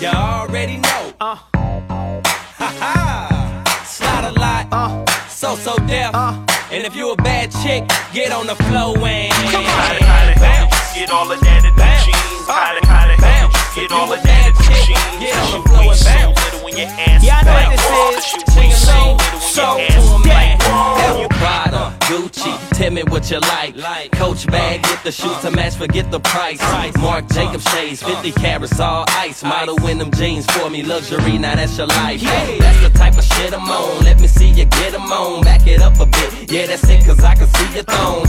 You 0.00 0.08
already 0.08 0.76
know. 0.78 1.12
Uh, 1.20 1.36
Ha 2.60 2.68
ha. 2.80 3.82
Slide 3.84 4.24
a 4.24 4.32
lot. 4.38 4.66
uh, 4.72 5.04
So 5.28 5.56
so 5.56 5.76
deaf. 5.86 6.14
uh. 6.14 6.34
And 6.70 6.84
if 6.84 6.94
you 6.96 7.10
a 7.12 7.16
bad 7.16 7.50
chick, 7.62 7.84
get 8.12 8.32
on 8.32 8.46
the 8.46 8.56
floor 8.66 8.96
and 9.06 9.32
Come 9.50 9.64
on. 9.64 9.70
How 9.70 10.26
the 10.34 10.40
bounce. 10.40 10.94
get 10.94 11.10
all 11.10 11.30
of 11.30 11.40
that 11.40 11.64
in 11.64 11.74
the 11.76 11.90
jeans? 12.04 12.46
How 12.46 12.74
the, 12.74 12.86
how 12.86 13.06
the 13.06 13.14
hell 13.22 13.48
Bounce. 13.48 13.74
get 13.76 13.92
all 13.92 14.12
of 14.12 14.22
that 14.22 14.46
in 14.48 14.54
the 14.54 14.64
jeans? 14.84 15.16
get 15.22 15.36
on 15.38 15.50
the 15.56 15.68
floor 15.68 15.92
and 15.94 16.04
bounce. 16.04 16.44
little 16.44 16.60
when 16.64 16.76
your 16.76 16.88
ass 17.00 17.22
Yeah, 17.24 17.38
I 17.38 17.44
know 17.46 17.54
what 17.56 17.70
this 17.72 18.26
is. 18.26 18.44
Sing 18.52 18.72
along. 18.76 19.18
So 19.40 19.66
to 19.78 19.96
'em 19.96 20.22
like, 20.28 20.60
You 21.16 21.28
Gucci, 22.06 22.56
tell 22.70 22.92
me 22.92 23.02
what 23.04 23.30
you 23.30 23.40
like. 23.40 23.76
like 23.76 24.12
Coach 24.12 24.46
bag, 24.46 24.82
get 24.82 25.02
the 25.02 25.10
shoes 25.10 25.36
to 25.40 25.50
match, 25.50 25.74
forget 25.74 26.08
the 26.10 26.20
price. 26.20 26.60
Marc 26.98 27.28
Jacob 27.30 27.60
shades, 27.60 28.00
50 28.02 28.30
carats, 28.32 28.78
all 28.78 29.04
ice. 29.08 29.42
Model 29.42 29.84
in 29.88 29.98
them 29.98 30.12
jeans 30.12 30.46
for 30.46 30.70
me, 30.70 30.82
luxury, 30.84 31.36
now 31.38 31.56
that's 31.56 31.76
your 31.76 31.88
life. 31.88 32.22
Yeah. 32.22 32.58
That's 32.58 32.80
the 32.80 32.90
type 32.96 33.18
of 33.18 33.24
shit 33.24 33.52
I'm 33.52 33.68
on. 33.68 34.04
Let 34.04 34.20
me 34.20 34.28
see 34.28 34.48
you 34.50 34.64
get 34.64 34.70
get 34.70 34.94
'em 34.94 35.10
on. 35.10 35.42
Back 35.42 35.66
it 35.66 35.82
up 35.82 35.98
a 35.98 36.06
bit. 36.06 36.50
Yeah, 36.50 36.66
that's 36.66 36.88
it, 36.88 37.04
cause 37.04 37.24
I 37.24 37.34
can 37.34 37.48
see 37.48 37.74
your 37.74 37.84
thong. 37.84 38.26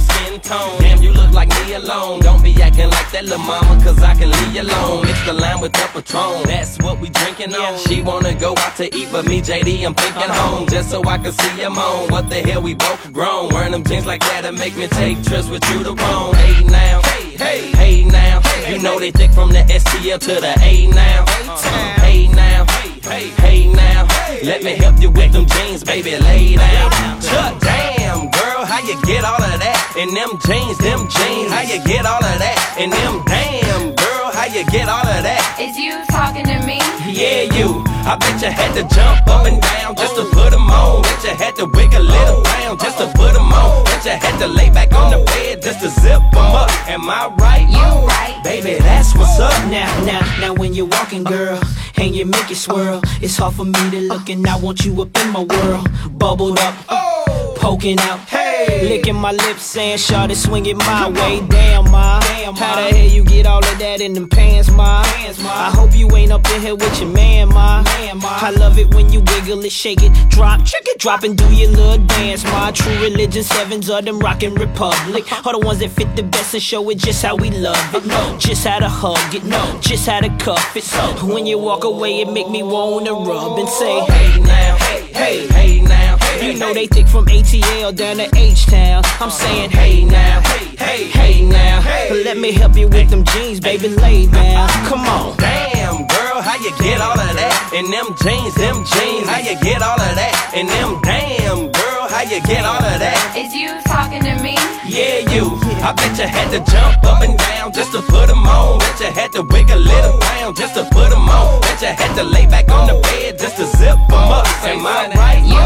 Cornmeal 0.00 0.40
skin 0.40 0.40
tone. 0.40 0.80
Damn, 0.80 1.02
you 1.02 1.12
look 1.12 1.32
like 1.32 1.48
me 1.48 1.74
alone. 1.74 2.20
Don't 2.20 2.42
be 2.42 2.60
acting 2.62 2.90
like 2.90 3.10
that 3.12 3.24
little 3.24 3.38
mama, 3.38 3.82
cause 3.82 4.02
I 4.02 4.14
can 4.14 4.30
leave 4.30 4.54
you 4.54 4.62
alone. 4.62 5.06
Mix 5.06 5.24
the 5.26 5.32
lime 5.32 5.60
with 5.60 5.72
the 5.72 5.88
Patron. 5.92 6.42
That's 6.44 6.78
what 6.78 7.00
we 7.00 7.08
drinking 7.08 7.54
on. 7.54 7.78
She 7.78 8.02
wanna 8.02 8.34
go 8.34 8.54
out 8.58 8.76
to 8.76 8.94
eat, 8.94 9.08
but 9.12 9.26
me, 9.26 9.40
JD, 9.40 9.84
I'm 9.86 9.94
thinking 9.94 10.22
uh-huh. 10.22 10.56
home. 10.56 10.68
Just 10.68 10.90
so 10.90 11.02
I 11.04 11.18
can 11.18 11.32
see 11.32 11.62
him 11.62 11.78
on. 11.78 12.10
What 12.10 12.28
the 12.28 12.36
hell, 12.36 12.62
we 12.62 12.74
both 12.74 13.12
grown. 13.12 13.52
Wearing 13.52 13.72
them 13.72 13.84
jeans 13.84 14.06
like 14.06 14.20
that 14.20 14.44
and 14.44 14.58
make 14.58 14.76
me 14.76 14.86
take 14.88 15.22
trips 15.22 15.48
with 15.48 15.64
you 15.70 15.82
to 15.84 15.94
Rome. 15.94 16.34
Hey 16.34 16.64
now, 16.64 17.00
hey, 17.02 17.36
hey, 17.36 17.60
hey 17.72 18.04
now. 18.04 18.40
You 18.68 18.78
know 18.78 18.98
they 18.98 19.10
thick 19.10 19.32
from 19.32 19.50
the 19.50 19.62
STL 19.64 20.18
to 20.18 20.34
the 20.40 20.54
A 20.62 20.86
now. 20.86 21.24
Uh-huh. 21.24 22.00
Hey 22.02 22.28
now, 22.28 22.64
hey, 23.02 23.28
hey 23.42 23.66
now. 23.66 24.06
Let 24.42 24.62
me 24.62 24.72
help 24.72 25.00
you 25.00 25.10
with 25.10 25.32
them 25.32 25.46
jeans, 25.46 25.84
baby. 25.84 26.16
Lay 26.16 26.56
down. 26.56 27.20
Chuck, 27.20 27.60
damn, 27.60 28.30
girl, 28.30 28.39
how 28.70 28.78
you 28.86 28.94
get 29.02 29.26
all 29.26 29.42
of 29.42 29.58
that? 29.58 29.78
In 29.98 30.14
them 30.14 30.38
jeans, 30.46 30.78
them 30.78 31.10
jeans, 31.10 31.50
how 31.50 31.66
you 31.66 31.82
get 31.82 32.06
all 32.06 32.22
of 32.22 32.38
that? 32.38 32.58
In 32.78 32.88
them 32.94 33.26
damn, 33.26 33.98
girl, 33.98 34.30
how 34.30 34.46
you 34.46 34.62
get 34.70 34.86
all 34.86 35.02
of 35.02 35.22
that? 35.26 35.42
Is 35.58 35.74
you 35.74 35.98
talking 36.06 36.46
to 36.46 36.58
me? 36.62 36.78
Yeah, 37.10 37.50
you. 37.58 37.82
I 38.06 38.14
bet 38.14 38.38
you 38.38 38.50
had 38.50 38.72
to 38.78 38.86
jump 38.94 39.26
up 39.26 39.44
and 39.44 39.60
down 39.60 39.98
just 39.98 40.14
to 40.14 40.24
put 40.30 40.50
put 40.50 40.52
'em 40.54 40.70
on. 40.70 41.02
Bet 41.02 41.24
you 41.24 41.34
had 41.34 41.54
to 41.56 41.66
wiggle 41.66 42.06
it 42.06 42.28
around 42.30 42.80
just 42.80 42.98
to 42.98 43.06
put 43.18 43.34
put 43.34 43.34
'em 43.34 43.52
on. 43.52 43.84
Bet 43.84 44.04
you 44.06 44.12
had 44.12 44.38
to 44.38 44.46
lay 44.46 44.70
back 44.70 44.92
on 44.94 45.10
the 45.10 45.18
bed 45.26 45.62
just 45.62 45.80
to 45.80 45.90
zip 45.90 46.22
'em 46.32 46.54
up. 46.62 46.70
Am 46.88 47.08
I 47.10 47.28
right? 47.38 47.66
You 47.68 47.82
oh, 47.82 48.06
right. 48.06 48.38
Baby, 48.42 48.78
that's 48.78 49.14
what's 49.14 49.38
up. 49.38 49.52
Now, 49.68 49.90
now, 50.04 50.22
now 50.40 50.52
when 50.54 50.74
you're 50.74 50.86
walking, 50.86 51.24
girl, 51.24 51.58
and 51.96 52.14
you 52.14 52.24
make 52.24 52.50
it 52.50 52.56
swirl, 52.56 53.00
it's 53.20 53.36
hard 53.36 53.54
for 53.54 53.64
me 53.64 53.82
to 53.90 54.00
look 54.12 54.28
and 54.30 54.46
I 54.46 54.56
want 54.56 54.84
you 54.84 55.02
up 55.02 55.10
in 55.20 55.28
my 55.30 55.44
world. 55.44 55.88
Bubbled 56.18 56.58
up, 56.58 56.74
oh. 56.88 57.54
poking 57.56 57.98
out, 58.00 58.20
hey, 58.66 58.88
licking 58.88 59.16
my 59.16 59.32
lips, 59.32 59.64
saying, 59.64 59.98
"Shawty, 59.98 60.36
swing 60.36 60.66
it 60.66 60.76
my 60.76 61.08
way." 61.08 61.40
Damn, 61.48 61.90
ma, 61.90 62.20
how 62.20 62.76
the 62.76 62.96
hell 62.96 63.08
you 63.16 63.24
get 63.24 63.46
all 63.46 63.64
of 63.64 63.78
that 63.78 64.00
in 64.00 64.12
them 64.14 64.28
pants, 64.28 64.70
ma? 64.70 65.02
I 65.02 65.70
hope 65.74 65.96
you 65.96 66.08
ain't 66.16 66.32
up 66.32 66.48
in 66.52 66.60
here 66.60 66.74
with 66.74 67.00
your 67.00 67.10
man, 67.10 67.48
ma. 67.48 67.82
I 68.22 68.50
love 68.50 68.78
it 68.78 68.94
when 68.94 69.12
you 69.12 69.20
wiggle 69.20 69.64
it, 69.64 69.72
shake 69.72 70.02
it, 70.02 70.12
drop, 70.28 70.64
check 70.64 70.82
it, 70.86 70.98
drop 70.98 71.22
and 71.22 71.36
do 71.36 71.46
your 71.54 71.70
little 71.70 71.98
dance, 72.06 72.44
ma. 72.44 72.70
True 72.70 72.98
Religion 73.00 73.42
sevens 73.42 73.88
are 73.90 74.02
them 74.02 74.18
Rock 74.18 74.42
& 74.42 74.42
Republic, 74.42 75.24
uh-huh. 75.30 75.48
are 75.48 75.60
the 75.60 75.66
ones 75.66 75.80
that 75.80 75.90
fit 75.90 76.14
the 76.16 76.22
best 76.22 76.54
and 76.54 76.62
show 76.62 76.88
it 76.90 76.98
just 76.98 77.22
how 77.22 77.36
we 77.36 77.50
love 77.50 77.94
it, 77.94 78.04
uh-huh. 78.04 78.38
just 78.38 78.66
how 78.66 78.78
to 78.78 78.88
hug 78.88 79.34
it, 79.34 79.44
no. 79.44 79.78
just 79.80 80.06
how 80.06 80.20
to 80.20 80.28
cuff 80.36 80.76
it. 80.76 80.84
So 80.84 81.00
when 81.26 81.46
you 81.46 81.58
walk 81.58 81.84
away, 81.84 82.20
it 82.20 82.32
make 82.32 82.48
me 82.48 82.62
wanna 82.62 83.12
rub 83.12 83.58
and 83.58 83.68
say, 83.68 84.00
Hey 84.00 84.40
now, 84.40 84.76
hey, 84.76 85.02
hey, 85.12 85.46
hey 85.48 85.80
now. 85.80 86.29
You 86.42 86.54
know 86.58 86.72
they 86.72 86.86
thick 86.86 87.06
from 87.06 87.26
ATL 87.26 87.94
down 87.94 88.16
to 88.16 88.28
H 88.36 88.66
Town. 88.66 89.02
I'm 89.20 89.30
saying, 89.30 89.70
hey 89.70 90.04
now, 90.04 90.40
hey, 90.40 90.76
hey, 90.76 91.04
hey 91.08 91.44
now. 91.44 91.80
Let 92.24 92.38
me 92.38 92.52
help 92.52 92.76
you 92.76 92.88
with 92.88 93.10
them 93.10 93.24
jeans, 93.24 93.60
baby, 93.60 93.88
lay 93.88 94.26
down. 94.26 94.68
Come 94.86 95.00
on. 95.06 95.36
Damn, 95.36 96.06
girl, 96.06 96.40
how 96.42 96.56
you 96.56 96.72
get 96.78 97.00
all 97.00 97.18
of 97.18 97.34
that? 97.36 97.70
In 97.74 97.90
them 97.90 98.14
jeans, 98.22 98.54
them 98.54 98.84
jeans, 98.84 99.28
how 99.28 99.38
you 99.38 99.54
get 99.60 99.82
all 99.82 100.00
of 100.00 100.14
that? 100.18 100.34
In 100.54 100.66
them 100.66 101.00
damn, 101.02 101.70
girl, 101.70 102.08
how 102.10 102.22
you 102.22 102.40
get 102.42 102.64
all 102.66 102.82
of 102.82 102.98
that? 102.98 103.18
Is 103.38 103.54
you 103.54 103.70
talking 103.86 104.22
to 104.26 104.34
me? 104.42 104.58
Yeah, 104.86 105.22
you. 105.30 105.54
I 105.86 105.94
bet 105.94 106.18
you 106.18 106.26
had 106.26 106.50
to 106.50 106.60
jump 106.70 107.04
up 107.04 107.22
and 107.22 107.38
down 107.38 107.72
just 107.72 107.92
to 107.92 108.02
put 108.02 108.28
'em 108.28 108.46
on. 108.46 108.78
Bet 108.80 109.00
you 109.00 109.10
had 109.14 109.30
to 109.32 109.42
wiggle 109.42 109.86
it 109.86 110.04
around 110.10 110.56
just 110.56 110.74
to 110.74 110.84
put 110.90 111.12
'em 111.12 111.28
on. 111.28 111.60
Bet 111.62 111.80
you 111.80 111.94
had 111.94 112.14
to 112.16 112.24
lay 112.24 112.46
back 112.46 112.68
on 112.70 112.88
the 112.88 112.94
bed 113.06 113.38
just 113.38 113.56
to 113.56 113.66
zip 113.78 113.96
'em 114.10 114.30
up. 114.34 114.46
Am 114.66 114.84
I 114.86 115.08
right? 115.14 115.42
You 115.46 115.62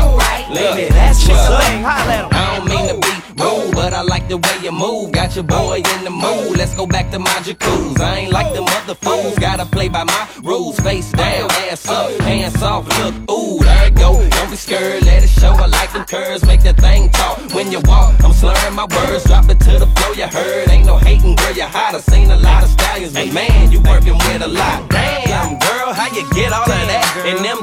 Lady, 0.51 0.89
that's 0.93 1.27
what's 1.29 1.49
up. 1.49 1.63
holla 1.63 2.13
at 2.13 2.25
'em. 2.25 2.29
I 2.33 2.57
don't 2.57 2.69
mean 2.69 2.89
to 2.89 2.95
be 3.01 3.43
rude, 3.43 3.75
but 3.75 3.93
I 3.95 4.03
like 4.03 4.29
the 4.29 4.37
way 4.37 4.57
you 4.63 4.73
move. 4.73 5.13
Got 5.13 5.35
your 5.35 5.45
boy 5.45 5.83
in 5.95 6.05
the 6.05 6.11
mood. 6.11 6.57
Let's 6.59 6.75
go 6.75 6.87
back 6.87 7.11
to 7.13 7.19
my 7.19 7.39
jacuzzi. 7.47 8.01
I 8.01 8.19
ain't 8.21 8.33
like 8.33 8.53
them 8.55 8.65
other 8.79 8.95
fools. 8.95 9.39
Gotta 9.39 9.67
play 9.67 9.89
by 9.89 10.05
my 10.05 10.27
rules. 10.43 10.79
Face 10.81 11.11
down, 11.13 11.51
ass 11.71 11.89
up, 11.89 12.11
hands 12.23 12.63
off. 12.63 12.87
Look, 12.99 13.15
ooh, 13.31 13.59
there 13.65 13.87
it 13.89 13.95
go. 13.95 14.11
Don't 14.37 14.51
be 14.51 14.57
scared, 14.57 15.03
let 15.05 15.25
it 15.25 15.31
show. 15.31 15.53
I 15.53 15.67
like 15.67 15.93
them 15.93 16.05
curves, 16.05 16.45
make 16.45 16.63
that 16.63 16.79
thing 16.79 17.11
talk. 17.11 17.39
When 17.55 17.73
you 17.73 17.81
walk, 17.85 18.13
I'm 18.23 18.33
slurring 18.33 18.75
my 18.75 18.87
words. 18.95 19.25
Drop 19.25 19.49
it 19.49 19.61
to 19.61 19.79
the 19.83 19.89
floor. 19.95 20.15
You 20.15 20.27
heard, 20.27 20.69
ain't 20.69 20.87
no 20.87 20.97
hating, 20.99 21.37
girl. 21.37 21.53
You 21.53 21.65
hot. 21.77 21.95
I 21.95 22.01
seen 22.01 22.31
a 22.31 22.37
lot 22.37 22.63
of 22.65 22.71
stallions, 22.71 23.15
but 23.15 23.33
man, 23.33 23.73
you 23.73 23.81
working 23.81 24.17
with 24.19 24.43
a 24.43 24.49
lot. 24.49 24.89
Damn, 24.91 25.59
girl, 25.59 25.93
how 25.93 26.09
you 26.15 26.23
get 26.35 26.53
all 26.53 26.67
that? 26.67 26.74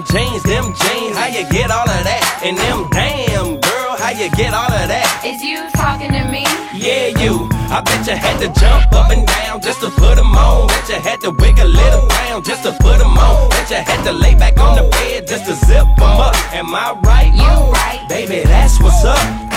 Them 0.01 0.17
jeans, 0.17 0.43
them 0.43 0.65
jeans, 0.73 1.15
how 1.15 1.27
you 1.27 1.45
get 1.51 1.69
all 1.69 1.85
of 1.85 2.03
that? 2.09 2.41
And 2.41 2.57
them 2.57 2.89
damn, 2.89 3.61
girl, 3.61 3.93
how 4.01 4.09
you 4.09 4.31
get 4.33 4.49
all 4.51 4.65
of 4.65 4.87
that? 4.89 5.05
Is 5.23 5.43
you 5.43 5.69
talking 5.77 6.09
to 6.09 6.25
me? 6.25 6.41
Yeah, 6.73 7.13
you. 7.21 7.45
I 7.69 7.85
bet 7.85 8.07
you 8.07 8.17
had 8.17 8.41
to 8.41 8.49
jump 8.59 8.91
up 8.93 9.11
and 9.11 9.27
down 9.27 9.61
just 9.61 9.79
to 9.81 9.91
put 9.91 10.17
'em 10.17 10.33
on. 10.33 10.69
Bet 10.69 10.89
you 10.89 10.95
had 10.95 11.21
to 11.21 11.29
wiggle 11.29 11.69
it 11.69 11.93
around 11.93 12.45
just 12.45 12.63
to 12.63 12.71
put 12.81 12.97
'em 12.99 13.13
on. 13.15 13.49
Bet 13.49 13.69
you 13.69 13.77
had 13.77 14.03
to 14.05 14.11
lay 14.11 14.33
back 14.33 14.57
on 14.57 14.75
the 14.75 14.89
bed 14.89 15.27
just 15.27 15.45
to 15.45 15.53
zip 15.53 15.85
'em 15.85 16.01
up. 16.01 16.35
Am 16.51 16.73
I 16.73 16.97
right? 17.05 17.31
You 17.35 17.45
oh, 17.45 17.69
right. 17.69 18.01
Baby, 18.09 18.41
that's 18.41 18.81
what's 18.81 19.05
up. 19.05 19.50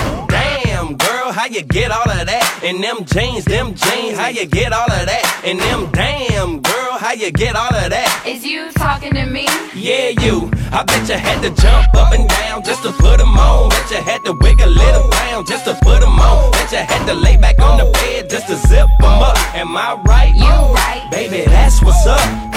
How 1.35 1.47
you 1.47 1.63
get 1.63 1.91
all 1.91 2.09
of 2.09 2.27
that? 2.31 2.61
In 2.63 2.81
them 2.81 3.05
jeans, 3.05 3.45
them 3.45 3.75
jeans, 3.75 4.17
how 4.17 4.29
you 4.29 4.47
get 4.47 4.73
all 4.73 4.87
of 4.87 5.05
that? 5.11 5.43
In 5.43 5.59
them 5.59 5.91
damn, 5.91 6.63
girl, 6.63 6.95
how 6.95 7.11
you 7.11 7.33
get 7.33 7.57
all 7.57 7.75
of 7.75 7.91
that? 7.91 8.23
Is 8.25 8.47
you 8.47 8.71
talking 8.71 9.13
to 9.15 9.27
me? 9.27 9.49
Yeah, 9.75 10.15
you. 10.23 10.49
I 10.71 10.85
bet 10.87 11.09
you 11.09 11.19
had 11.19 11.43
to 11.43 11.51
jump 11.61 11.93
up 11.95 12.13
and 12.15 12.29
down 12.29 12.63
just 12.63 12.85
to 12.85 12.93
put 12.93 13.19
put 13.19 13.21
'em 13.21 13.37
on. 13.37 13.69
Bet 13.71 13.91
you 13.91 13.97
had 13.97 14.25
to 14.27 14.33
wiggle 14.33 14.79
it 14.79 14.95
around 14.95 15.49
just 15.49 15.65
to 15.65 15.75
put 15.83 15.99
put 15.99 16.07
'em 16.07 16.21
on. 16.21 16.53
Bet 16.53 16.71
you 16.71 16.79
had 16.79 17.05
to 17.07 17.15
lay 17.15 17.37
back 17.37 17.59
on 17.59 17.79
the 17.79 17.91
bed 17.99 18.31
just 18.31 18.47
to 18.47 18.55
zip 18.69 18.87
'em 19.03 19.23
up. 19.29 19.37
Am 19.57 19.77
I 19.77 19.95
right? 20.07 20.33
You 20.37 20.55
right. 20.79 21.03
Baby, 21.11 21.51
that's 21.51 21.83
what's 21.83 22.07
up. 22.07 22.54